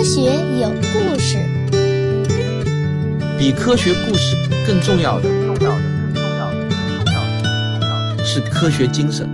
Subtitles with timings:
[0.00, 0.22] 科学
[0.58, 1.36] 有故事，
[3.38, 4.34] 比科学故事
[4.66, 5.82] 更重要的，重要的，
[6.14, 9.28] 更重要的，更重要的，更重要的是科学精神。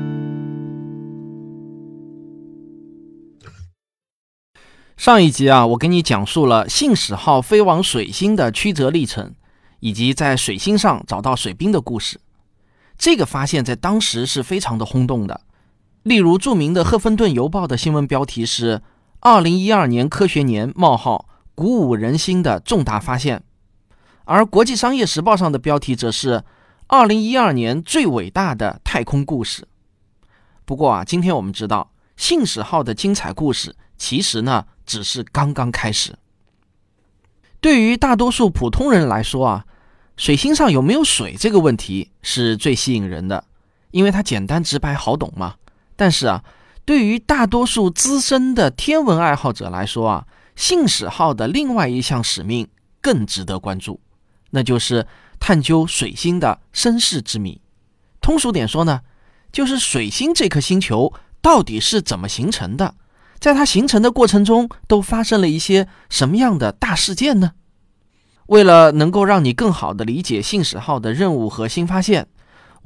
[4.96, 9.34] 上一集啊，我给你讲述了信使号飞往水星的曲折历程，
[9.78, 12.18] 以及在水星上找到水冰的故事。
[12.98, 15.42] 这个发现，在当时是非常的轰动的。
[16.02, 18.82] 例如，著名的《赫芬顿邮报》的新闻标题是
[19.20, 23.42] “二零一二年科学年：冒号鼓舞人心的重大发现”，
[24.24, 26.44] 而《国际商业时报》上的标题则是
[26.88, 29.66] “二零一二年最伟大的太空故事”。
[30.64, 36.16] 不过啊，今天我们知道，信使号的精彩故事其实呢，只是刚刚开始。
[37.60, 39.66] 对于大多数普通人来说啊。
[40.18, 43.44] 水星上有没有水这个问题是最吸引人的，
[43.90, 45.56] 因为它简单直白好懂嘛。
[45.94, 46.42] 但是啊，
[46.86, 52.68] 对于大多数资深的天文爱好者来说啊，信使号的另外一项使命
[53.02, 54.00] 更值得关注，
[54.50, 55.04] 那就是
[55.40, 57.60] 探究水星的身世之谜。
[58.20, 59.00] 通俗点说呢，
[59.50, 62.94] 就是水星这颗星球到底是怎么形成的，
[63.40, 67.52] 在它形成的过程中都发生了一些什么样的大事件呢？
[68.46, 72.28] 为了能够让你更好地理解信使号的任务和新发现，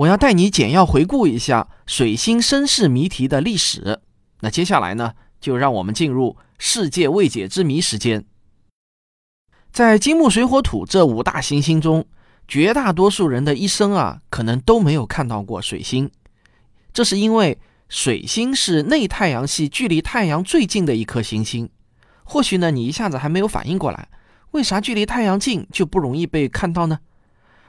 [0.00, 4.00] 我要带你简要回顾一下水星身世谜题的历史。
[4.40, 5.12] 那接下来呢，
[5.42, 8.24] 就让我们进入世界未解之谜时间。
[9.70, 12.06] 在金木水火土这五大行星中，
[12.48, 16.10] 绝大多数人的一生啊，可能都没有看到过水星。
[16.94, 17.58] 这是因为
[17.90, 21.68] 水星是内太阳系距离太阳最近的一颗行星。
[22.24, 24.08] 或许呢，你一下子还没有反应过来。
[24.52, 27.00] 为啥距离太阳近就不容易被看到呢？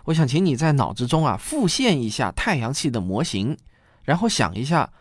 [0.05, 3.57] 我想请你在脑子中啊复现一下太阳系的模型，
[4.03, 4.91] 然后想一下，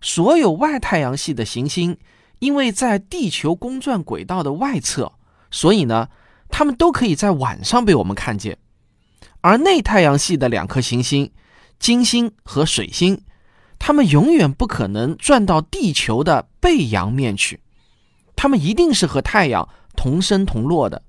[0.00, 1.96] 所有外太阳系的行星，
[2.38, 5.12] 因为在地球公转轨道的外侧，
[5.50, 6.08] 所以呢，
[6.48, 8.58] 它们都可以在晚上被我们看见。
[9.40, 11.32] 而内太阳系的两颗行星，
[11.78, 13.22] 金星和水星，
[13.78, 17.60] 它们永远不可能转到地球的背阳面去，
[18.36, 21.02] 它们一定是和太阳同升同落的。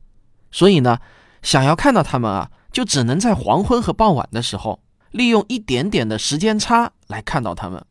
[0.52, 1.00] 所以呢，
[1.42, 4.80] 想要看到它们啊，就只能在黄昏和傍晚的时候，
[5.12, 7.84] 利用一点点的时间差来看到它们。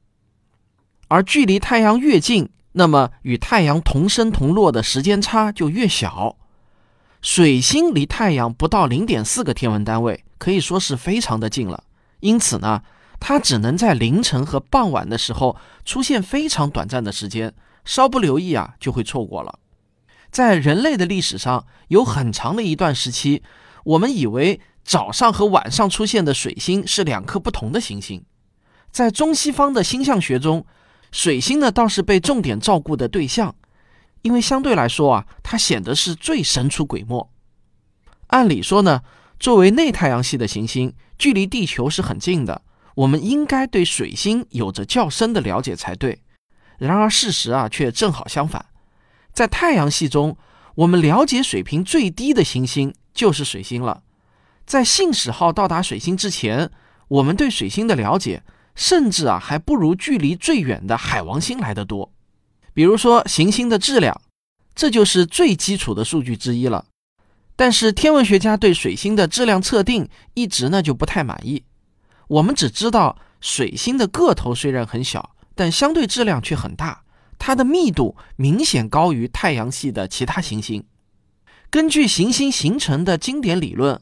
[1.08, 6.36] 而距离太阳越近，那么与太阳同升同落的时间差就越小。
[7.20, 11.84] 水星离太阳不到零点四个天文单位，可以说是非常的近了。
[12.20, 12.82] 因此呢，
[13.18, 17.52] 它只能在凌晨和傍晚的时候出现非常短暂的时间，
[17.84, 19.58] 稍不留意啊，就会错过了。
[20.30, 23.42] 在人类的历史上，有很长的一段时期，
[23.84, 28.24] 我们以为早上和晚上出现的水星是两颗不同的行星。
[28.90, 30.66] 在中西方的星象学中，
[31.12, 33.54] 水星呢倒是被重点照顾的对象，
[34.22, 37.30] 因为相对来说啊，它显得是最神出鬼没。
[38.28, 39.02] 按理说呢，
[39.38, 42.62] 作为内太阳系的行星，距离地球是很近的，
[42.96, 46.22] 我们应该对水星有着较深的了解才对。
[46.78, 48.66] 然而事实啊，却正好相反。
[49.32, 50.36] 在太阳系中，
[50.74, 54.02] 我们了解水平最低的行星就是水星了。
[54.70, 56.70] 在信使号到达水星之前，
[57.08, 58.44] 我们对水星的了解，
[58.76, 62.12] 甚至啊还不如距离最远的海王星来得多。
[62.72, 64.20] 比如说行星的质量，
[64.76, 66.86] 这就是最基础的数据之一了。
[67.56, 71.64] 但是天文学家对水星的质量测定一直呢就不太满意。
[72.28, 77.02] 我们只知道水星的个头虽然很小，但相对质量却很大。
[77.40, 80.84] 它的密度明显高于太阳系的其他行星。
[81.70, 84.00] 根据行星形成的经典理论，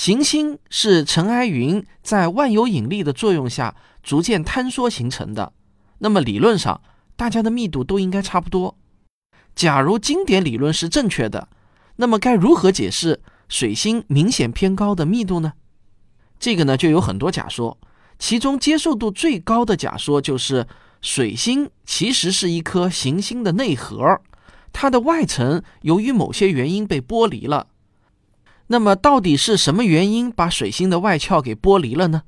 [0.00, 5.52] 行星是尘埃云在万有引力的作用下逐渐坍缩形成的。
[5.98, 6.80] 那么理论上，
[7.16, 8.78] 大家的密度都应该差不多。
[9.54, 11.50] 假如经典理论是正确的，
[11.96, 15.52] 那么该如何解释水星明显偏高的密度呢？
[16.38, 17.76] 这个呢就有很多假说，
[18.18, 20.66] 其中接受度最高的假说就是。
[21.02, 24.20] 水星其实是一颗行星的内核，
[24.72, 27.66] 它的外层由于某些原因被剥离了。
[28.72, 32.22] 那么，到底是什么原因把水星的外壳给剥离了呢？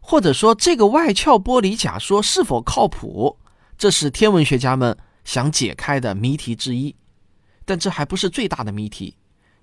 [0.00, 3.38] 或者说，这个外壳剥离假说是否靠谱？
[3.76, 6.96] 这是天文学家们想解开的谜题之一。
[7.66, 9.16] 但这还不是最大的谜题。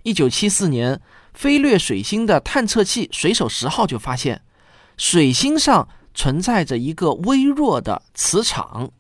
[0.04, 1.02] 一九七四年，
[1.34, 4.44] 飞掠水星的探测器“水手十号”就发现，
[4.98, 5.90] 水星上。
[6.16, 8.92] 存在着一个微弱的磁场，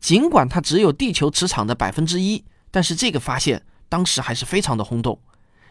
[0.00, 2.42] 尽管它只有地球磁场的百分之一，
[2.72, 5.20] 但是这个发现当时还是非常的轰动，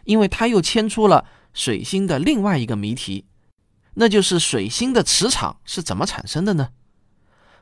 [0.08, 3.26] 因为它又牵出了水星的另外一个谜题，
[3.92, 6.70] 那就是水星的磁场是怎么产生的呢？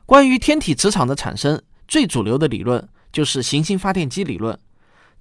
[0.05, 4.57] 关于天体磁场的产生，最主流的理论就是行星发电机理论。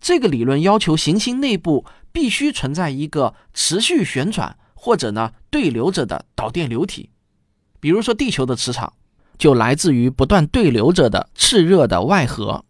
[0.00, 7.10] 这个理论要求行星内部必须存在一个持续旋转或者呢对流着的导电流体，
[7.80, 8.92] 比如说地球的磁场
[9.36, 12.64] 就来自于不断对流着的炽热的外核。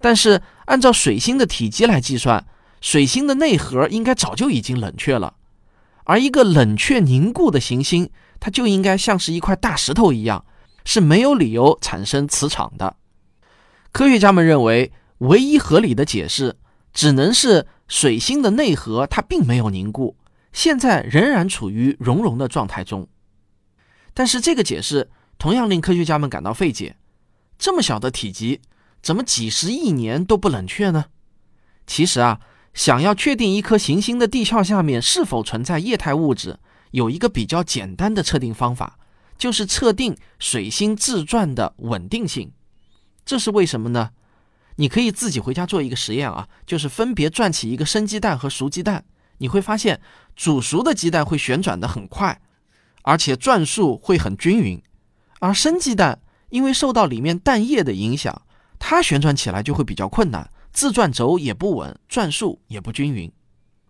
[0.00, 2.44] 但是按照水星的体积来计算，
[2.82, 5.36] 水星的内核应该早就已经冷却了，
[6.04, 10.44] 而一个冷却凝固的行星，它就应该像是一块大石头一样，
[10.84, 12.96] 是没有理由产生磁场的。
[13.92, 16.56] 科学家们认为，唯一合理的解释
[16.92, 20.16] 只能是水星的内核它并没有凝固，
[20.52, 23.08] 现在仍然处于熔融的状态中。
[24.12, 25.08] 但是这个解释
[25.38, 26.96] 同样令科学家们感到费解：
[27.58, 28.60] 这么小的体积，
[29.00, 31.04] 怎么几十亿年都不冷却呢？
[31.86, 32.40] 其实啊，
[32.74, 36.58] 想要确定一颗行星的地壳下面是否存在液态物质，
[36.92, 38.98] 有一个比较简单的测定方法，
[39.36, 42.52] 就是测定水星自转的稳定性。
[43.24, 44.10] 这是为什么呢？
[44.76, 49.04] 你可以自己回家做一个实验啊，就是分别转起一个生鸡蛋和熟鸡蛋，
[49.36, 50.00] 你会发现
[50.34, 52.40] 煮熟的鸡蛋会旋转的很快，
[53.02, 54.82] 而且转速会很均匀，
[55.40, 58.42] 而生鸡蛋因为受到里面蛋液的影响，
[58.78, 63.30] 它旋转起来就会比较困难，自转轴也不稳，转速也不均匀。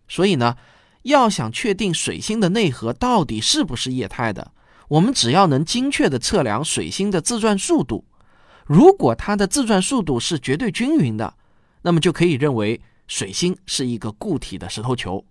[0.08, 0.56] 所以呢，
[1.02, 4.52] 要想确定水星的内核到底是不是液态的，
[4.88, 8.04] 我们只要能精确的测量水星的自转速度。
[8.66, 11.34] 如果它的自转速度是绝对均匀的，
[11.82, 15.24] 那么就可以认为水星是一个固体的石头球。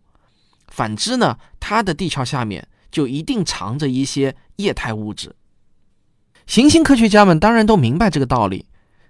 [0.67, 5.35] 反之呢，它的地壳下面就一定藏着一些液态物质。
[6.47, 8.65] 行星科学家们当然都明白这个道理，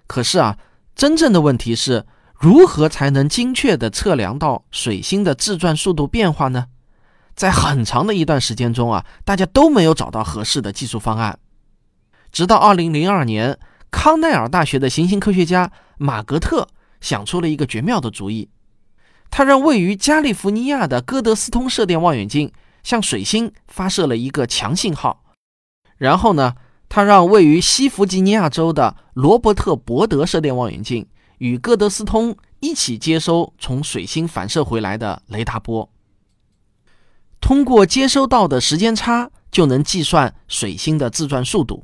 [0.05, 0.59] 可是啊，
[0.95, 2.05] 真正的问题是
[2.41, 6.65] 如何才能精确地测量到水星的自转速度变化呢？
[7.35, 11.37] 在很长的一段时间中啊，大家都没有找到合适的技术方案，
[12.31, 13.57] 直到二零零二年。
[13.91, 16.65] 康奈尔大学的行星科学家马格特
[17.01, 18.49] 想出了一个绝妙的主意，
[19.29, 22.53] 他让位于加利福尼亚的戈德斯通射电望远镜
[22.83, 25.25] 向水星发射了一个强信号，
[25.97, 26.55] 然后呢，
[26.87, 31.05] 他让位于西弗吉尼亚州的罗伯特伯德射电望远镜
[31.41, 35.89] 与戈德斯通一起接收从水星反射回来的雷达波，
[37.39, 41.83] 通过接收到的时间差就能计算水星的自转速度。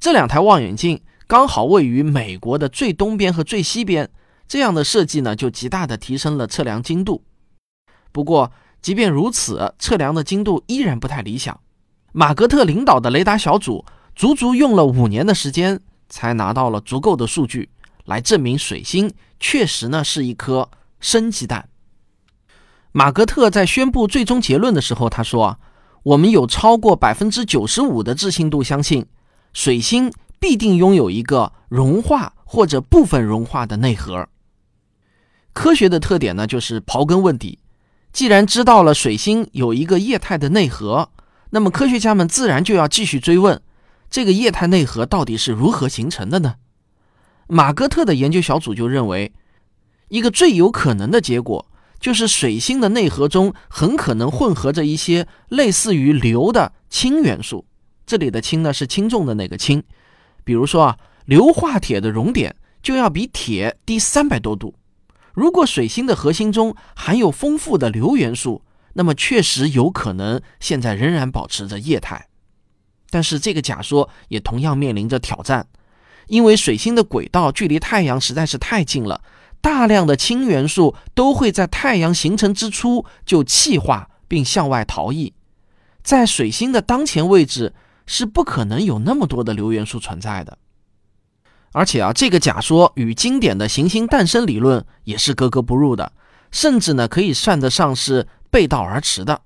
[0.00, 4.10] 这两台望远镜刚好位于美国的最东边和最西边，
[4.48, 7.22] 这样的设计呢，就极大的提升了测量精度。
[8.10, 8.50] 不过，
[8.80, 11.60] 即便如此，测量的精度依然不太理想。
[12.12, 13.84] 马格特领导的雷达小组
[14.16, 17.68] 足足用了五年的时间，才拿到了足够的数据，
[18.08, 21.68] 来证明水星确实呢是一颗生鸡蛋。
[22.90, 25.60] 马格特在宣布最终结论的时候，他说
[26.02, 29.06] ：“我们有超过百分之九十五的置信度相信。”
[29.52, 30.10] 水星
[30.40, 34.28] 必定拥有一个融化或者部分融化的内核。
[35.52, 37.58] 科学的特点呢，就是刨根问底。
[38.12, 41.10] 既然知道了水星有一个液态的内核，
[41.50, 43.60] 那么科学家们自然就要继续追问：
[44.08, 46.54] 这个液态内核到底是如何形成的呢？
[47.48, 49.32] 马格特的研究小组就认为，
[50.08, 51.66] 一个最有可能的结果
[51.98, 57.66] 就是水星的内核中很可能混合着一些类似于硫的氢元素。
[58.06, 59.82] 这里的氢呢是轻重的那个氢，
[60.44, 64.74] 比如说啊，硫化铁的熔点就要比铁低三百多度。
[65.34, 68.62] 如果水星的核心中含有丰富的硫元素，
[68.94, 72.28] 那么确实有可能现在仍然保持着液态。
[73.10, 75.66] 但是这个假说也同样面临着挑战，
[76.28, 79.20] 因为水星的轨道距离太阳实在是太近了，
[79.60, 85.34] 大量的氢元素都会在太阳形成之初就气化并向外逃逸，
[86.02, 87.74] 在水星的当前位置。
[88.10, 90.56] 是不可能有那么多的硫元素存在的，
[91.72, 96.10] 而且啊，这个假说与经典的行星诞生理论也是格格不入的，
[96.50, 99.42] 甚至呢可以算得上是背道而驰的。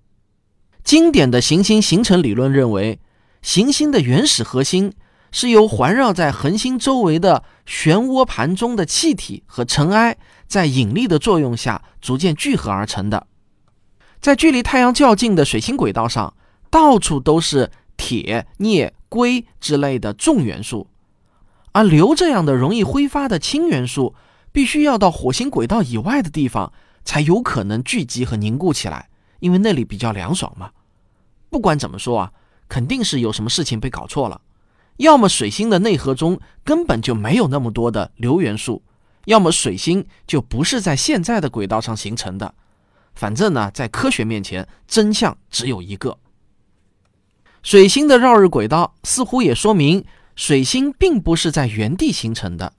[0.84, 3.00] 经典的行星形成理论认为，
[3.42, 4.92] 行星的原始核心
[5.32, 13.26] 是由环绕在恒星周围的漩涡盘中的气体和尘埃在引力的作用下逐渐聚合而成的。
[14.20, 16.34] 在距离太阳较近的水星轨道上，
[16.70, 17.72] 到处都是。
[17.94, 20.88] 铁、镍、硅之类的重元素，
[21.70, 24.16] 而硫这样的容易挥发的氢元素，
[24.50, 26.72] 必须要到火星轨道以外的地方
[27.04, 29.08] 才有可能聚集和凝固起来，
[29.38, 30.72] 因为那里比较凉爽嘛。
[31.48, 32.32] 不管怎么说啊，
[32.66, 34.40] 肯定是有什么事情被搞错了，
[34.96, 38.82] 要么水星的内核中根本就没有那么多的硫元素，
[39.24, 42.54] 要么水星就不是在现在的轨道上形成的。
[43.14, 46.18] 反正呢，在科学面前，真相只有一个。
[47.62, 52.72] 水星的绕日轨道似乎也说明，水星并不是在原地形成的。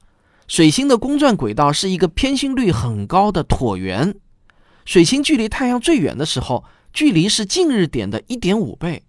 [0.47, 4.15] 水星的公转轨道是一个偏心率很高的椭圆。
[4.85, 9.03] 水星距离太阳最远的时候，距离是近日点的一点五倍。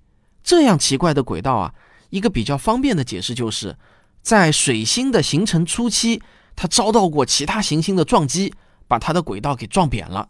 [0.44, 1.74] 这样奇怪的轨道啊，
[2.14, 3.76] 一个比较方便的解释就是，
[4.22, 6.22] 在水星的形成初期，
[6.54, 8.54] 它遭到过其他行星的撞击，
[8.86, 10.28] 把它的轨道给撞扁了。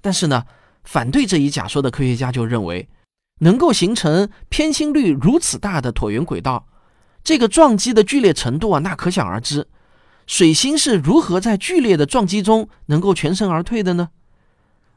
[0.00, 0.44] 但是呢，
[0.84, 2.88] 反对这一假说的科学家就认为，
[3.40, 6.68] 能够形成偏心率如此大的椭圆轨道，
[7.24, 9.66] 这个撞击的剧烈程度啊，那可想而知。
[10.28, 14.10] 水星是如何在剧烈的撞击中能够全身而退的呢？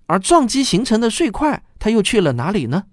[0.05, 2.83] 而撞击形成的碎块，它又去了哪里呢？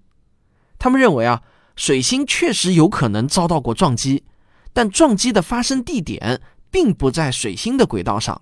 [0.79, 1.43] 他们认为啊，
[1.75, 4.23] 水星确实有可能遭到过撞击，
[4.73, 8.41] 但撞击的发生地点并不在水星的轨道上，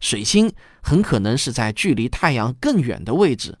[0.00, 3.58] 水星很可能是在距离太阳更远的位置，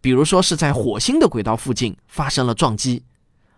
[0.00, 3.02] 比如说是在火星的轨道附近发生了撞击，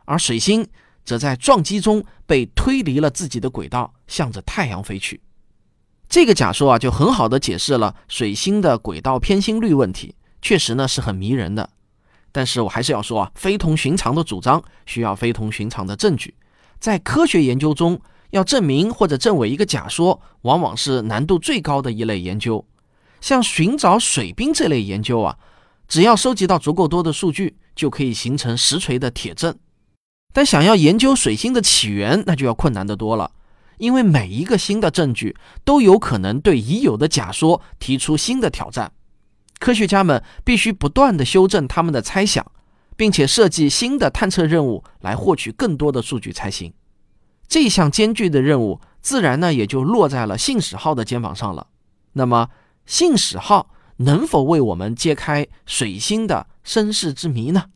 [0.06, 0.66] 而水星
[1.04, 5.20] 则在撞击中被推离了自己的轨道，向着太阳飞去。
[6.08, 11.70] 这个假说啊，就很好的解释了水星的轨道偏心率问题，确实呢是很迷人的。
[12.36, 16.34] 但是我还是要说啊，非同寻常的主张需要非同寻常的证据。
[16.78, 22.62] 在科学研究中，要证明或者证伪一个假说，往往是难度最高的一类研究。
[23.22, 25.38] 像寻找水冰这类研究啊，
[25.88, 29.56] 只要收集到足够多的数据，就可以形成实锤的铁证。
[30.34, 33.30] 但想要研究水星的起源，那就要困难得多了。
[33.78, 38.92] 因为每一个新的证据都有可能对已有的假说提出新的挑战，
[39.58, 42.44] 科学家们必须不断地修正他们的猜想，
[42.96, 46.72] 并且设计新的探测任务来获取更多的数据才行。
[47.48, 51.68] 这项艰巨的任务自然呢也就落在了信使号的肩膀上了。
[52.12, 52.50] 那么，
[52.84, 57.66] 信使号能否为我们揭开水星的身世之谜呢？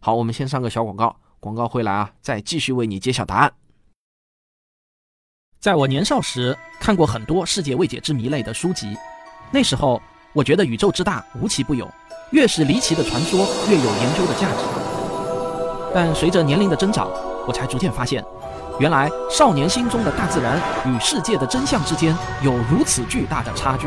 [0.00, 3.52] 好，我们先上个小广告，广告回来啊，再继续为你揭晓答案。
[5.60, 8.96] 在我年少时，看过很多世界未解之谜类的书籍。
[9.52, 10.02] 那时候，
[10.34, 11.86] 我觉得宇宙之大无奇不有，
[12.30, 14.64] 越是离奇的传说，越有研究的价值。
[15.94, 17.10] 但随着年龄的增长，
[17.46, 18.24] 我才逐渐发现，
[18.78, 23.86] 原来少年心中的大自然与世界的真相之间有如此巨大的差距。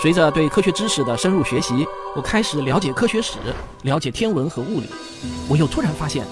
[0.00, 1.84] 随着对科学知识的深入学习，
[2.14, 3.38] 我开始了解科学史，
[3.82, 4.88] 了解天文和物理。
[5.48, 6.24] 我又突然发现，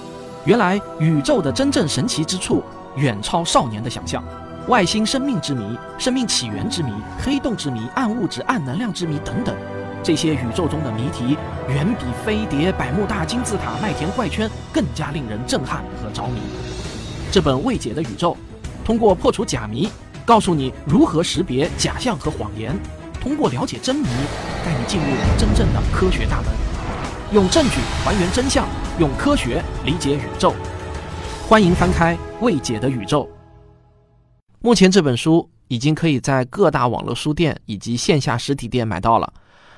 [0.45, 2.63] 原来宇宙的真正神奇之处
[2.95, 4.23] 远超少年的想象。
[4.71, 9.53] 外星生命之谜、生命起源之谜、黑洞之谜、暗物质、暗能量之谜等等，
[10.01, 11.37] 这些宇宙中的谜题
[11.69, 16.41] 远比飞碟、百慕大金字塔、麦田怪圈更加令人震撼和着迷。
[17.33, 18.37] 这本未解的宇宙，
[18.85, 19.91] 通过破除假谜，
[20.25, 22.73] 告诉你如何识别假象和谎言；
[23.21, 24.07] 通过了解真谜，
[24.65, 26.47] 带你进入真正的科学大门，
[27.33, 28.69] 用证据还原真相，
[29.01, 30.55] 用科学理解宇宙。
[31.49, 33.25] 欢迎翻开《未解的宇宙》。
[34.63, 39.33] 目前这本书已经可以在各大网络书店以及线下实体店买到了。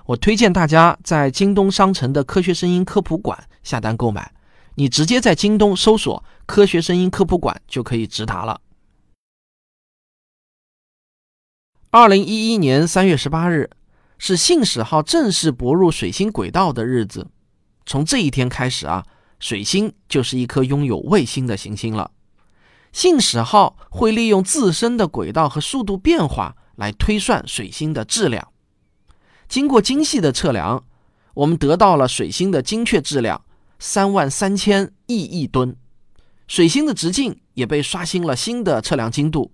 [0.06, 4.32] 我推荐大家在京东商城的科学声音科普馆下单购买。
[4.74, 8.60] 你直接在京东搜索“科学声音科普馆”就可以直达了。
[11.90, 13.70] 二零一一年三月十八日
[14.18, 17.28] 是信使号正式泊入水星轨道的日子。
[17.84, 19.06] 从这一天开始啊，
[19.38, 22.10] 水星就是一颗拥有卫星的行星了。
[22.92, 28.49] 信使号会利用自身的轨道和速度变化来推算水星的质量。
[29.49, 30.84] 经过精细的测量，
[31.34, 33.42] 我们得到了水星的精确质量
[33.78, 35.76] 三万三千亿亿吨。
[36.46, 39.52] 水星的直径也被刷新了新的测量精度，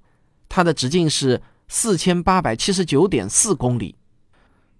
[0.49, 3.95] 它的直径是四千八百七十九点四公里。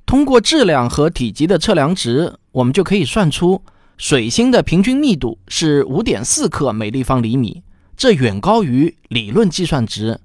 [0.05, 3.63] 通过质量和体积的测量值，我们就可以算出
[3.99, 7.63] 水星的平均密度是五点四克每立方厘米。
[7.99, 10.21] 这远高于理论计算值。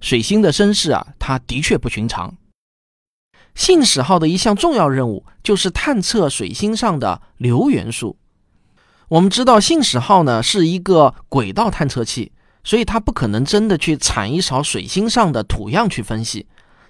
[0.00, 2.34] 水星的身世啊，它的确不寻常。
[3.54, 8.16] 信使号的一项重要任务就是探测水星上的硫元素。
[9.08, 12.32] 我们知道，信使号呢是一个轨道探测器，
[12.64, 16.46] 所以它不可能真的去铲一勺水星上的土样去分析，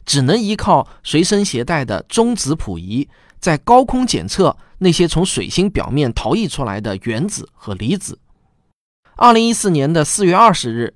[0.06, 3.08] 只能依靠随身携带的中子谱仪，
[3.40, 8.20] 在高空检测那些从水星表面逃逸出来的原子和离子。
[9.20, 10.94] 二零一四年的四月二十日，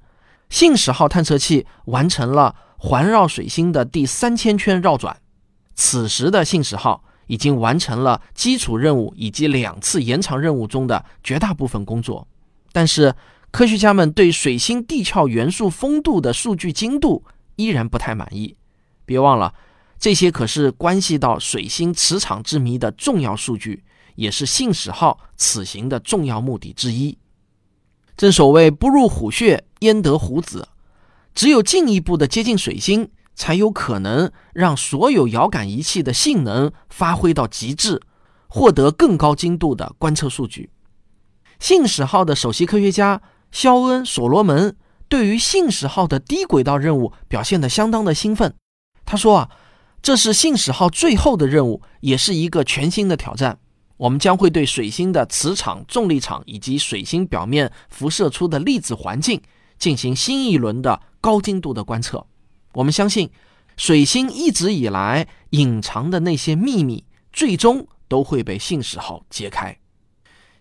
[0.49, 5.17] 信使号探测器完成了环绕水星的第三千圈绕转。
[5.75, 12.29] 此时的信使号已经完成了基础任务以及两次延长任务中的绝大部分工作。
[12.71, 13.13] 但是，
[13.51, 17.25] 科学家们对水星地壳元素丰度的数据精度
[17.57, 18.55] 依然不太满意。
[19.05, 19.53] 别忘了，
[19.99, 23.83] 这些可是关系到水星磁场之谜的重要数据，
[24.15, 27.19] 也是信使号此行的重要目的之一。
[28.23, 30.69] 正所谓不入虎穴，焉得虎子？
[31.35, 38.01] 只有进一步的接近水星，才有可能让所有遥感仪器的性能发挥到极致，
[38.47, 40.71] 获得更高精度的观测数据。
[41.59, 44.77] 信使号的首席科学家肖恩·所罗门
[45.09, 48.55] 对于信使号的低轨道任务表现得相当的兴奋。
[49.05, 49.51] 他说：“啊，
[50.01, 53.59] 这是信使号最后的任务，也是一个全新的挑战。
[54.03, 59.41] 我们将会对水星的磁场、重力场以及水星表面辐射出的粒子环境
[59.79, 62.27] 进行新一轮的高精度的观测。
[62.73, 63.31] 我们相信，
[63.77, 69.79] 水星一直以来隐藏的那些秘密，最终都会被信使号揭开。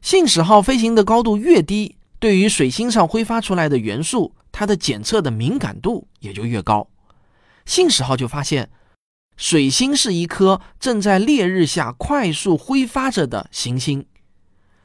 [0.04, 6.88] 信使号飞行的高度越低，对于水星上挥发出来的元素，它的检测的敏感度也就越高。”
[7.66, 8.70] 信使号就发现，
[9.42, 14.06] 水星是一颗正在烈日下快速挥发着的行星。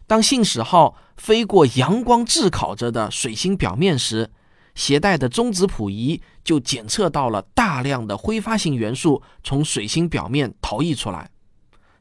[0.06, 4.30] 当信使号飞过阳光炙烤着的水星表面时，
[4.74, 11.30] 携带的中子谱仪就检测到了大量的挥发性元素从水星表面逃逸出来。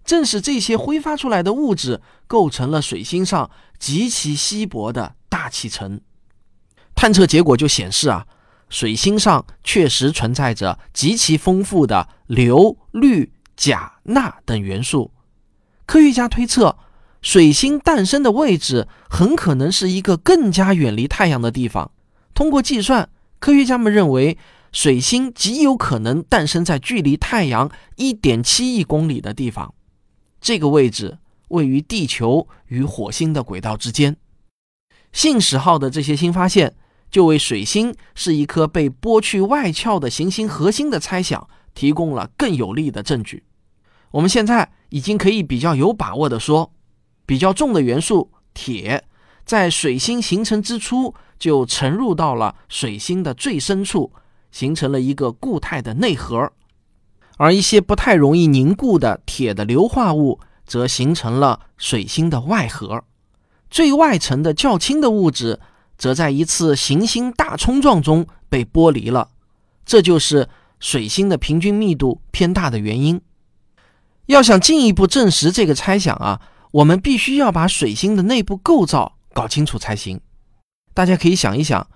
[0.06, 6.00] 正是这些挥发出来的物质构成了水星上极其稀薄的大气层。
[6.96, 8.26] 探测结果就显示啊。
[8.70, 15.12] 水星上确实存在着极其丰富的硫、氯、钾、钠等元素。
[15.86, 16.78] 科学家推测，
[17.22, 21.92] 水星诞生的位置很可能是一个更加远离太阳的地方。
[22.34, 23.08] 通过计算，
[23.40, 24.38] 科学家们认为，
[24.72, 29.74] 水星极有可能诞生在距离太阳1.7亿公里的地方。
[30.42, 31.20] 这个位置
[31.50, 34.18] 位于地球与火星的轨道之间。
[35.14, 36.76] 信使号的这些新发现。
[37.16, 43.46] 就为水星是一颗被剥去外壳的行星核心的猜想提供了更有力的证据。
[44.12, 46.74] 我们现在已经可以比较有把握地说，
[47.26, 49.06] 比较重的元素铁
[49.46, 54.12] 在水星形成之初就沉入到了水星的最深处，
[54.52, 56.52] 形成了一个固态的内核；
[57.38, 63.06] 而一些不太容易凝固的铁的硫化物则形成了水星的外核。
[63.70, 65.62] 最外层的较轻的物质。
[65.98, 69.30] 则在一次行星大冲撞中被剥离了，
[69.86, 73.22] 这就是水星的平均密度偏大的原因。
[74.28, 80.20] 要想进一步证实这个猜想啊，我们必须要把水星的内部构造搞清楚才行。
[80.94, 81.88] 大家可以想一想，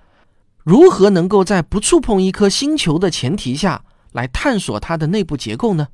[0.64, 5.88] 如何能够在不触碰一颗星球的前提下来探索它的内部结构呢？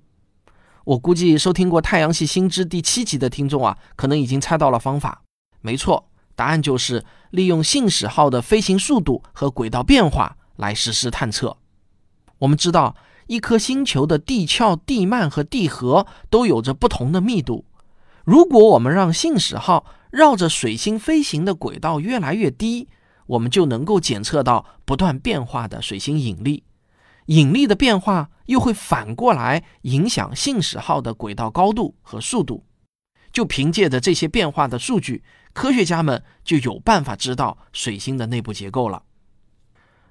[0.84, 5.24] 我估计收听过《太阳系新知》第七集的听众啊，可能已经猜到了方法。
[5.62, 6.10] 没错。
[6.36, 11.58] 答案就是利用信使号的飞行速度和轨道变化来实施探测。
[12.40, 12.96] 我们知道，
[13.28, 17.66] 一颗星球的地壳、地幔和地核都有着不同的密度。
[18.24, 22.88] 如果我们让信使号绕着水星飞行的轨道越来越低，
[23.28, 26.64] 我们就能够检测到不断变化的水星引力。
[27.28, 32.64] 引力的变化又会反过来影响信使号的轨道高度和速度。
[33.36, 35.22] 就凭借着这些变化的数据。
[35.52, 39.04] 科学家们就有办法知道水星的内部结构了。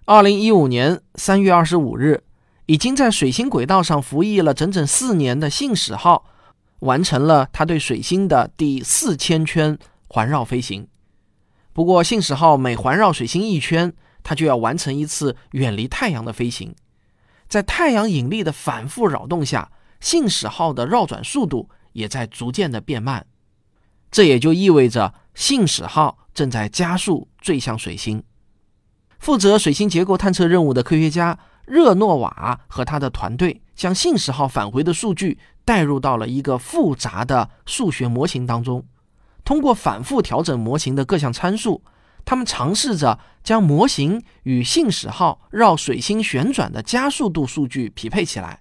[0.05, 2.23] 二零一五年三月二十五日，
[2.67, 6.27] 已经在水星轨道上服役了整整四年的信使号，
[6.81, 10.87] 完成了它对水星的第四千圈环绕飞行。
[11.73, 13.91] 不过，信使号每环绕水星一圈，
[14.23, 16.75] 它就要完成一次远离太阳的飞行。
[17.49, 23.27] 在太阳引力的反复扰动下，信使号的绕转速度也在逐渐的变慢。
[24.13, 25.15] 这也就意味着。
[25.35, 28.23] 信使号正在加速坠向水星。
[29.19, 38.85] 负责水星结构探测任务的科学家热诺瓦和他的团队将信使号返回的数据带入到了一个复杂的数学模型当中。
[39.45, 41.83] 通过反复调整模型的各项参数，
[42.25, 48.61] 他们尝试着将模型与信使号绕水星旋转的加速度数据匹配起来。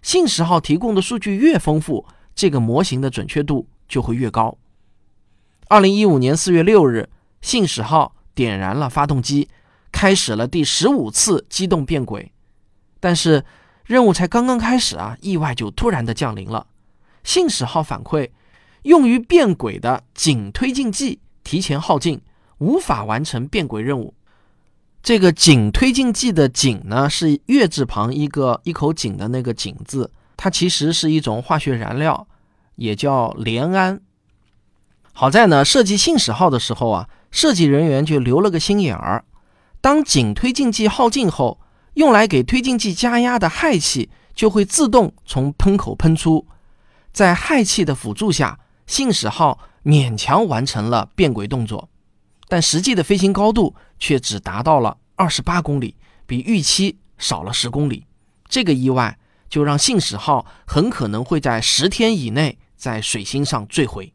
[0.00, 4.56] 信使号提供的数据越丰富，这个模型的准确度就会越高。
[5.68, 7.08] 二零一五年四月六日，
[7.40, 9.48] 信使号点燃了发动机，
[9.90, 12.32] 开始了第十五次机动变轨。
[13.00, 13.44] 但是，
[13.84, 16.66] 任务才刚刚开始啊，意外就突然的降临了。
[17.24, 18.30] 信使号反馈，
[18.82, 22.20] 用于变轨的井推进剂提前耗尽，
[22.58, 24.14] 无法完成变轨任务。
[25.02, 32.26] 这个井推进剂的井呢，是月字旁一个一口井的那个井字，它其实是一种化学燃料，
[32.76, 34.00] 也叫联氨。
[35.12, 39.24] 好在呢，设计信使号的时候啊，设计人员就留了个心眼儿。
[39.80, 41.60] 当井推进剂耗尽后，
[41.94, 46.46] 用来给推进剂加压的氦气就会自动从喷口喷出。
[47.12, 51.90] 在氦气的辅助下，信使号勉强完成了变轨动作，
[52.48, 55.94] 但实际的飞行高度却只达到了二十八公里，
[56.26, 58.06] 比预期少了十公里。
[58.48, 59.18] 这个意外
[59.52, 64.14] 就让信使号很可能会在十天以内在水星上坠毁。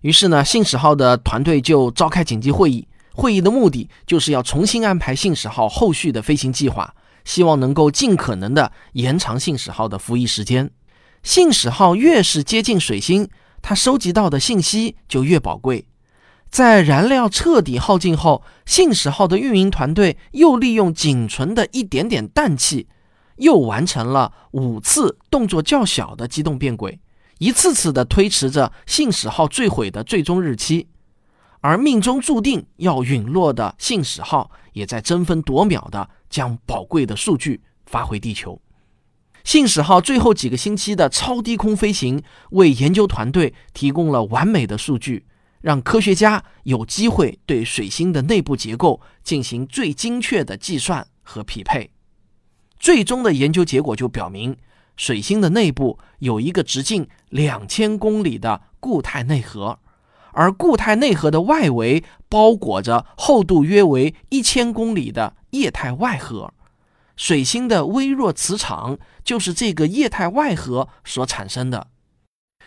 [0.00, 2.88] 于是呢，信使号的团队就召开紧急会议。
[3.12, 10.70] 会议的目的就是要重新安排信使号后续的飞行计划，希望能够尽可能的延长信使号的服役时间。
[11.22, 13.28] 信使号越是接近水星，
[13.60, 15.86] 它收集到的信息就越宝贵。
[16.48, 22.88] 在燃料彻底耗尽后，信使号的运营团队又利用仅存的一点点氮气，
[23.40, 27.00] 又完成了五次动作较小的机动变轨，
[27.38, 30.88] 一次次的推迟着信使号坠毁的最终日期。
[31.62, 38.60] 而命中注定要陨落的信使号，也在争分夺秒地将宝贵的数据发回地球。
[39.42, 45.24] 信使号最后几个星期的超低空飞行，为研究团队提供了完美的数据，
[45.62, 51.90] 让科学家有机会对水星的内部结构进行最精确的计算和匹配。
[52.80, 54.56] 最终的研究结果就表明，
[54.96, 59.78] 水星的内部有一个直径两千公里的固态内核。
[60.32, 66.54] 而固态内核的外围包裹着厚度约为一千公里的液态外核，
[67.16, 71.88] 水星的微弱磁场就是这个液态外核所产生的。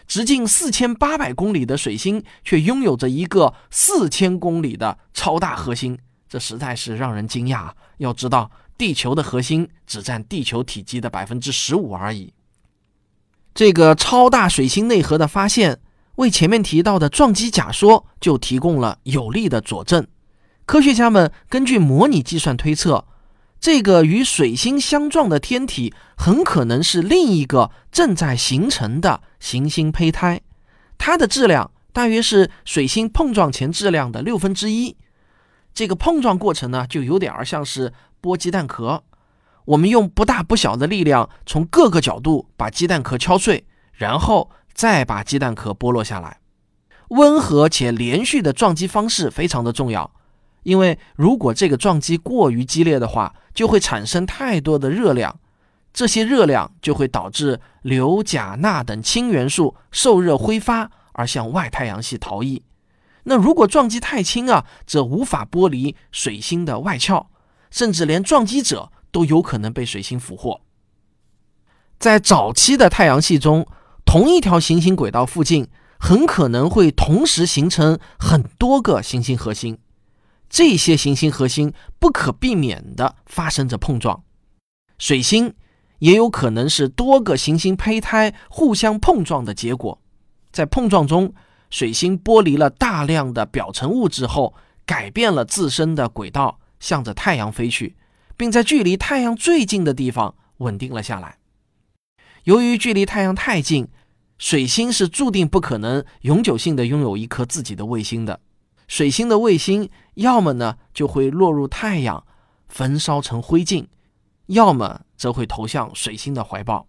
[0.05, 5.97] 直径四千八百公里的水星却拥有着一个四千公里的超大核心，
[6.27, 7.71] 这实在是让人惊讶。
[7.97, 12.33] 要知道，地球的核心只占地球体积的百分之十五而已。
[13.53, 15.79] 这个超大水星内核的发现。
[16.17, 20.05] 为前面提到的撞击假说就提供了有力的佐证。
[20.67, 23.07] 科学家们根据模拟计算推测，
[23.59, 30.41] 这个与水星相撞的天体很可能是另一个正在形成的行星胚胎，
[30.99, 34.95] 它的质量大约是水星碰撞前质量的六分之一。
[35.73, 37.91] 这个碰撞过程呢，就有点儿像是
[38.23, 39.03] 剥鸡蛋壳。
[39.65, 44.49] 我们用不大不小的力量从各个角度把鸡蛋壳敲碎，然后。
[44.75, 46.39] 再把鸡蛋壳剥落下来，
[47.09, 50.09] 温和且连续的撞击方式非常的重要，
[50.63, 55.39] 因为如果这个撞击过于激烈的话，就会产生太多的热量，
[55.93, 62.63] 这些热量就会导致硫、钾、钠等氢元素受热挥发而向外太阳系逃逸。
[63.25, 67.27] 那如果撞击太轻啊，则无法剥离水星的外壳，
[67.73, 70.61] 甚至连撞击者都有可能被水星俘获。
[71.99, 73.67] 在早期的太阳系中。
[74.05, 79.79] 同一条行星轨道附近很可能会同时形成很多个行星核心，
[80.49, 84.23] 这些行星核心不可避免地发生着碰撞。
[84.99, 85.55] 水星
[85.99, 89.99] 也有可能是多个行星胚胎互相碰撞的结果。
[90.51, 91.33] 在碰撞中，
[91.69, 94.53] 水星剥离了大量的表层物质后，
[94.85, 97.95] 改变了自身的轨道，向着太阳飞去，
[98.35, 101.37] 并在距离太阳最近的地方稳定了下来。
[102.43, 103.87] 由于距离太阳太近，
[104.37, 108.41] 水星是注定不可能永久性的拥有一颗自己的卫星的。
[108.89, 112.25] 水星的卫星要么呢就会落入太阳，
[112.67, 113.87] 焚烧成灰烬，
[114.47, 116.85] 要么则会投向水星的怀抱。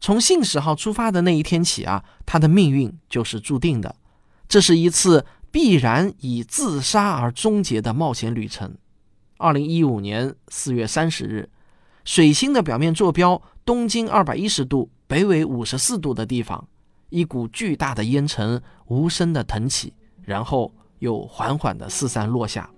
[0.00, 3.96] 从信使号出发的那一天起啊，它的命运就是注定的。
[4.48, 8.78] 这是一次必然以自杀而终结的冒险旅程。
[9.40, 11.48] 二零一五年四月三十日，
[12.04, 13.40] 水星的表面坐标。
[13.64, 16.68] 东经二百一十度，北纬五十四度的地方，
[17.08, 22.68] 一股巨大的烟尘无声的腾起，然后又缓缓的四散落下。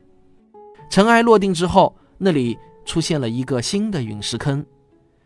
[0.88, 4.64] 尘埃落定之后，那里出现了一个新的陨石坑。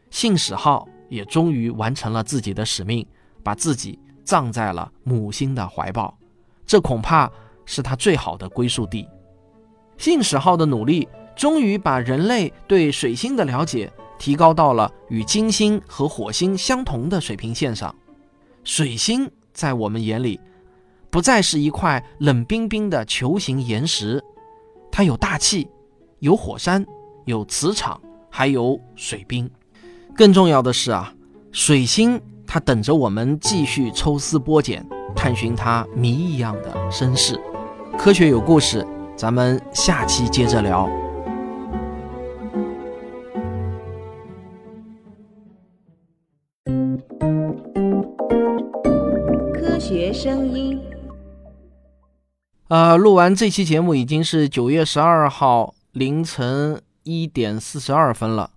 [0.09, 3.07] 信使号也终于完成了自己的使命，
[3.43, 6.17] 把自己葬在了母星的怀抱。
[6.65, 7.31] 这恐怕
[7.67, 9.07] 是他最好的归宿地。
[9.99, 13.93] 信使号的努力，终于把人类对水星的了解。
[14.19, 17.95] 提高到了与金星和火星相同的水平线上，
[18.65, 20.41] 水星在我们眼里
[21.11, 24.25] 不再是一块冷冰冰的球形岩石，
[24.91, 25.69] 它有大气，
[26.21, 26.83] 有火山，
[27.27, 29.51] 有磁场，还有水冰。
[30.17, 31.13] 更重要的是啊，
[31.53, 34.83] 水星它等着我们继续抽丝剥茧，
[35.15, 37.39] 探寻它谜一样的身世。
[37.99, 38.83] 科学有故事，
[39.15, 40.89] 咱们下期接着聊。
[50.17, 50.81] 声音，
[52.69, 58.51] 呃，录完这期节目已经是九月十二号凌晨一点四十二分了，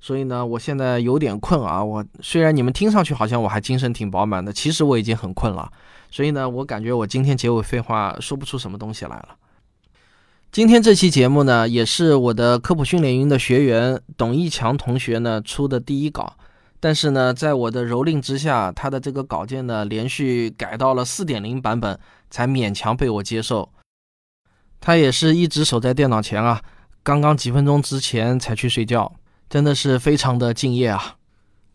[0.00, 1.82] 所以呢，我现在有点困啊。
[1.82, 5.72] 我虽然你们听上去好像我还精神挺饱满的，其实我已经很困了。
[6.12, 9.30] 所以呢，我感觉我今天结尾废话说不出什么东西来了。
[10.52, 16.36] 今天这期节目呢，也是我的科普训练营的学员董一强同学呢出的第一稿，
[16.82, 21.98] 但是呢，在我的蹂躏之下，他的这个稿件呢连续改到了四点零版本，
[22.30, 23.68] 才勉强被我接受。
[24.80, 26.62] 他也是一直守在电脑前啊，
[27.02, 29.12] 刚刚几分钟之前才去睡觉，
[29.50, 31.16] 真的是非常的敬业啊。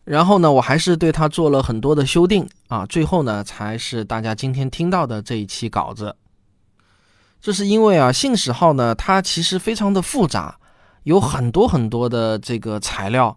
[0.02, 6.16] 然后呢，我还是对他做了很多的修订啊，最后呢，才是大家今天听到的这一期稿子。
[7.40, 10.58] 这是因为啊，信使号呢，它其实非常的复杂，
[11.04, 13.36] 有很多很多的这个材料，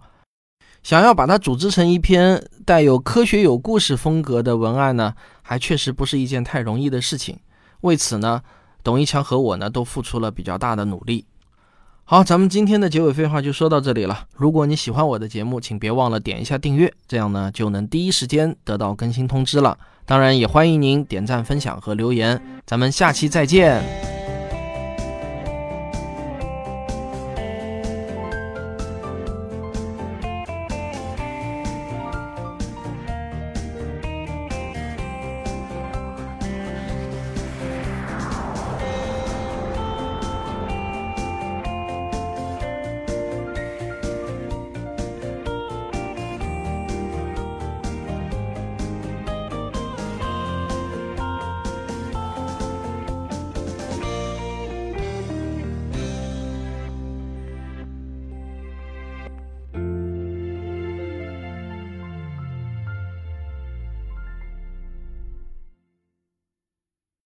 [0.81, 7.37] 想要把它组织成一篇带有科学有故事风格的文案呢，还确实不是一件太容易的事情。
[7.81, 8.41] 为此呢，
[8.83, 11.25] 董一强和我呢，都付出了比较大的努力。
[12.05, 14.25] 好，咱们今天的结尾废话就说到这里了。
[14.33, 19.77] 如果你喜欢我的节目，请别忘了点一下订阅，这样呢，就能第一时间得到更新通知了。
[20.05, 22.41] 当然，也欢迎您点赞、分享和留言。
[22.65, 24.08] 咱们下期再见。